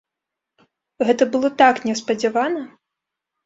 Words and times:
Гэта 1.11 1.29
было 1.37 1.53
так 1.61 1.75
неспадзявана! 1.91 2.69